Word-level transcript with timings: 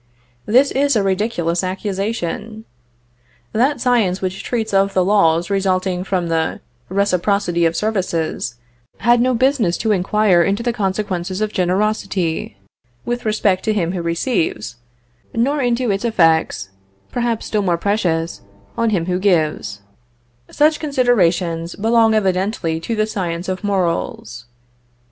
This 0.47 0.71
is 0.71 0.95
a 0.95 1.03
ridiculous 1.03 1.63
accusation. 1.63 2.65
That 3.53 3.79
science 3.79 4.19
which 4.19 4.43
treats 4.43 4.73
of 4.73 4.95
the 4.95 5.05
laws 5.05 5.51
resulting 5.51 6.03
from 6.03 6.27
the 6.27 6.59
reciprocity 6.89 7.65
of 7.67 7.75
services, 7.75 8.55
had 9.01 9.21
no 9.21 9.35
business 9.35 9.77
to 9.77 9.91
inquire 9.91 10.41
into 10.41 10.63
the 10.63 10.73
consequences 10.73 11.39
of 11.39 11.53
generosity 11.53 12.57
with 13.05 13.25
respect 13.25 13.63
to 13.65 13.73
him 13.73 13.91
who 13.91 14.01
receives, 14.01 14.77
nor 15.35 15.61
into 15.61 15.91
its 15.91 16.03
effects, 16.03 16.69
perhaps 17.11 17.45
still 17.45 17.61
more 17.61 17.77
precious, 17.77 18.41
on 18.75 18.89
him 18.89 19.05
who 19.05 19.19
gives; 19.19 19.81
such 20.49 20.79
considerations 20.79 21.75
belong 21.75 22.15
evidently 22.15 22.79
to 22.79 22.95
the 22.95 23.05
science 23.05 23.47
of 23.47 23.63
morals. 23.63 24.45